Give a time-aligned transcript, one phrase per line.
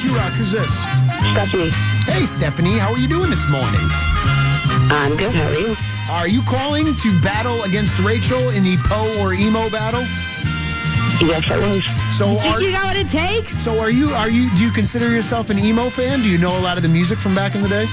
[0.00, 0.72] Q-Rock, who's this?
[1.32, 1.70] Stephanie.
[2.06, 3.80] Hey, Stephanie, how are you doing this morning?
[4.92, 5.32] I'm good.
[5.34, 5.76] How are you?
[6.10, 10.02] Are you calling to battle against Rachel in the Poe or emo battle?
[11.20, 11.82] Yes, I was.
[12.16, 13.56] So Think are you got what it takes?
[13.58, 16.22] so are you are you do you consider yourself an emo fan?
[16.22, 17.84] Do you know a lot of the music from back in the day?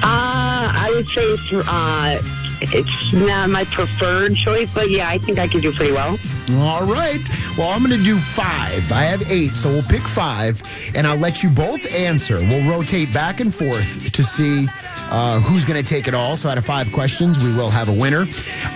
[0.00, 2.22] Uh, I would say it's, uh,
[2.60, 6.18] it's not my preferred choice, but yeah, I think I can do pretty well.
[6.52, 7.22] All right.
[7.56, 8.90] Well, I'm going to do five.
[8.92, 10.62] I have eight, so we'll pick five,
[10.96, 12.38] and I'll let you both answer.
[12.38, 14.66] We'll rotate back and forth to see
[15.10, 16.36] uh, who's going to take it all.
[16.36, 18.26] So, out of five questions, we will have a winner.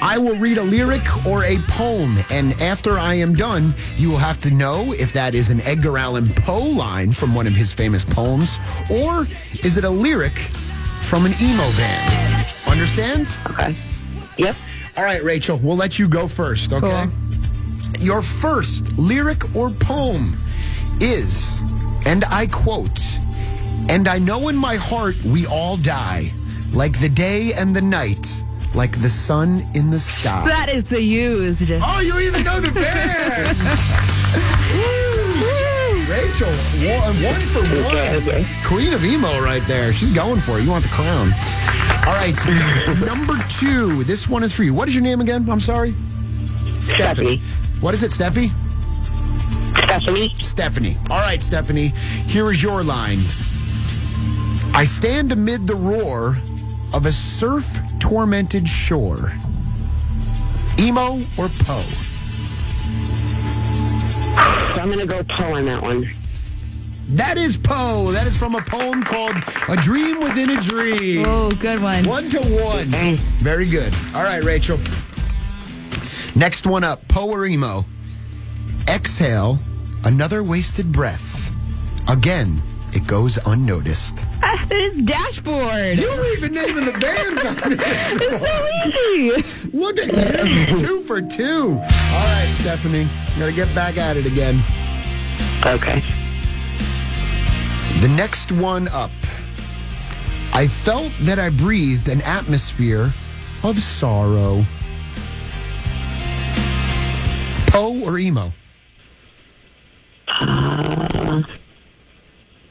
[0.00, 4.18] I will read a lyric or a poem, and after I am done, you will
[4.18, 7.72] have to know if that is an Edgar Allan Poe line from one of his
[7.72, 8.56] famous poems,
[8.90, 9.26] or
[9.62, 10.38] is it a lyric
[11.02, 12.31] from an emo band.
[12.70, 13.32] Understand?
[13.50, 13.76] Okay.
[14.38, 14.56] Yep.
[14.96, 17.06] All right, Rachel, we'll let you go first, okay?
[17.98, 20.34] Your first lyric or poem
[21.00, 21.60] is,
[22.06, 23.00] and I quote,
[23.88, 26.30] and I know in my heart we all die,
[26.72, 28.42] like the day and the night,
[28.74, 30.46] like the sun in the sky.
[30.46, 31.70] That is the used.
[31.72, 33.58] Oh, you even know the band!
[36.12, 36.52] Rachel,
[36.84, 38.44] one, one for one.
[38.66, 39.94] Queen of emo right there.
[39.94, 40.62] She's going for it.
[40.62, 41.32] You want the crown.
[42.06, 42.36] All right,
[43.06, 44.04] number two.
[44.04, 44.74] This one is for you.
[44.74, 45.48] What is your name again?
[45.48, 45.92] I'm sorry.
[46.82, 47.38] Stephanie.
[47.80, 48.50] What is it, Steffi?
[49.74, 50.28] Stephanie.
[50.38, 50.96] Stephanie.
[51.08, 51.88] All right, Stephanie.
[52.26, 53.20] Here is your line.
[54.74, 56.36] I stand amid the roar
[56.92, 57.66] of a surf
[58.00, 59.32] tormented shore.
[60.78, 62.11] Emo or Poe?
[64.32, 66.08] So I'm going to go Poe on that one.
[67.10, 68.10] That is Poe.
[68.12, 69.36] That is from a poem called
[69.68, 71.24] A Dream Within a Dream.
[71.26, 72.04] Oh, good one.
[72.04, 73.16] One to one.
[73.38, 73.92] Very good.
[74.14, 74.78] All right, Rachel.
[76.34, 77.84] Next one up Poe or emo?
[78.88, 79.58] Exhale
[80.04, 81.54] another wasted breath.
[82.08, 82.60] Again,
[82.92, 84.26] it goes unnoticed.
[84.74, 85.98] It's dashboard.
[85.98, 88.16] You were even naming the bands on this.
[88.22, 89.76] It's so easy.
[89.76, 90.76] Look at you.
[90.76, 91.72] Two for two.
[91.72, 93.06] All right, Stephanie.
[93.34, 94.62] You got to get back at it again.
[95.66, 96.02] Okay.
[98.00, 99.10] The next one up.
[100.54, 103.12] I felt that I breathed an atmosphere
[103.62, 104.64] of sorrow.
[107.68, 108.52] Poe or emo?
[110.28, 111.42] Uh,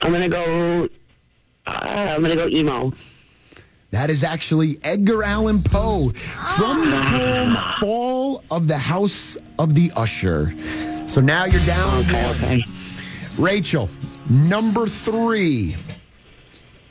[0.01, 0.89] I'm going to go.
[1.67, 2.93] Uh, I'm going to go emo.
[3.91, 9.91] That is actually Edgar Allan Poe from the poem Fall of the House of the
[9.95, 10.53] Usher.
[11.07, 12.63] So now you're down Okay, okay.
[13.37, 13.89] Rachel,
[14.29, 15.75] number three.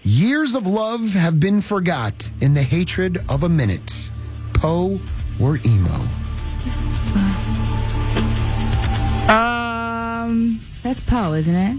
[0.02, 4.10] Years of love have been forgot in the hatred of a minute.
[4.54, 4.98] Poe
[5.40, 5.94] or emo?
[9.30, 11.78] Um, that's Poe, isn't it?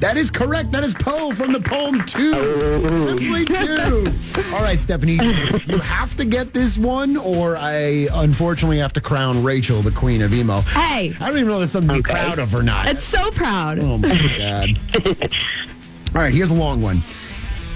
[0.00, 0.70] That is correct.
[0.72, 2.96] That is Poe from the poem To.
[2.96, 4.04] Simply To.
[4.54, 9.42] All right, Stephanie, you have to get this one, or I unfortunately have to crown
[9.42, 10.60] Rachel the queen of emo.
[10.60, 12.12] Hey, I don't even know if that's something to be Okay.
[12.12, 12.88] proud of or not.
[12.88, 13.78] it's so proud.
[13.78, 14.08] Oh my
[14.38, 14.78] God.
[16.14, 17.02] All right, here's a long one.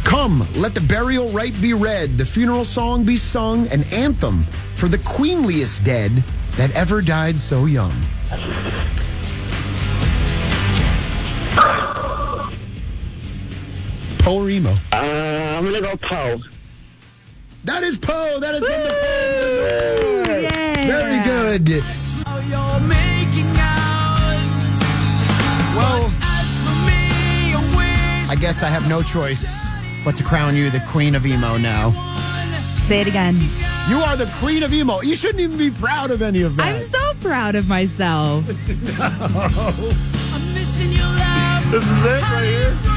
[0.05, 4.45] Come, let the burial rite be read, the funeral song be sung, an anthem
[4.75, 6.13] for the queenliest dead
[6.57, 7.93] that ever died so young.
[14.21, 14.71] Poe or emo?
[14.93, 16.41] Uh, I'm going to go Poe.
[17.65, 18.39] That is Poe.
[18.41, 18.91] That is from the
[20.27, 20.41] Poe.
[20.41, 20.87] Yeah.
[20.87, 21.83] Very good.
[25.77, 26.13] Well,
[28.29, 29.67] I guess I have no choice
[30.05, 31.91] but to crown you the queen of emo now.
[32.83, 33.39] Say it again.
[33.89, 35.01] You are the queen of emo.
[35.01, 36.77] You shouldn't even be proud of any of that.
[36.77, 38.47] I'm so proud of myself.
[38.47, 38.59] this
[41.87, 42.90] is it right here.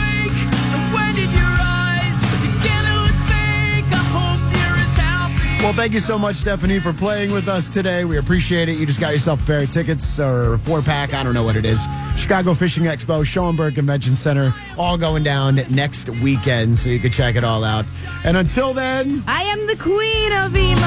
[5.64, 8.04] Well, thank you so much, Stephanie, for playing with us today.
[8.04, 8.74] We appreciate it.
[8.78, 11.14] You just got yourself a pair of tickets or four pack.
[11.14, 11.88] I don't know what it is.
[12.18, 17.38] Chicago Fishing Expo, Schaumburg Convention Center, all going down next weekend, so you can check
[17.38, 17.86] it all out.
[18.26, 20.82] And until then, I am the queen of emo.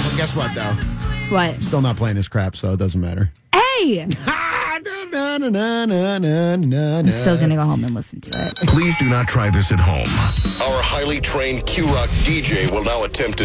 [0.00, 0.72] well, guess what, though?
[1.28, 1.62] What?
[1.62, 3.30] Still not playing his crap, so it doesn't matter.
[3.52, 4.06] Hey,
[5.14, 8.56] na, na, na, na, na, na, I'm still gonna go home and listen to it.
[8.68, 10.08] Please do not try this at home.
[10.66, 13.42] Our highly trained Q Rock DJ will now attempt to